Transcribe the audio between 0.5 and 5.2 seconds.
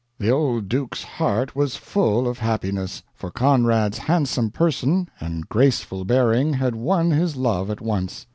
duke's heart was full of happiness, for Conrad's handsome person